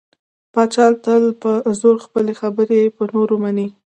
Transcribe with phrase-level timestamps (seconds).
[0.53, 1.51] پاچا تل په
[1.81, 3.67] زور خپلې خبرې په نورو مني.